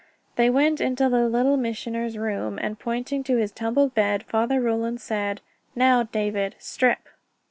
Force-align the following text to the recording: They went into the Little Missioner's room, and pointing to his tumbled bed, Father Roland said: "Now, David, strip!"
They 0.35 0.49
went 0.49 0.81
into 0.81 1.09
the 1.09 1.29
Little 1.29 1.57
Missioner's 1.57 2.17
room, 2.17 2.57
and 2.59 2.79
pointing 2.79 3.23
to 3.25 3.37
his 3.37 3.51
tumbled 3.51 3.93
bed, 3.93 4.23
Father 4.23 4.59
Roland 4.59 4.99
said: 4.99 5.41
"Now, 5.75 6.01
David, 6.01 6.55
strip!" 6.57 7.07